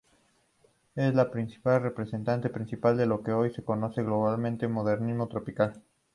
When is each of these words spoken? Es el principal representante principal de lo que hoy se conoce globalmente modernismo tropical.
Es 0.95 1.13
el 1.13 1.29
principal 1.29 1.83
representante 1.83 2.49
principal 2.49 2.97
de 2.97 3.05
lo 3.05 3.21
que 3.21 3.33
hoy 3.33 3.51
se 3.53 3.63
conoce 3.63 4.01
globalmente 4.01 4.67
modernismo 4.67 5.27
tropical. 5.27 5.79